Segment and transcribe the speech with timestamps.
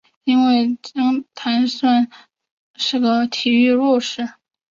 [0.23, 2.07] 因为鹰潭在江西省算
[2.73, 4.27] 是个体育弱市。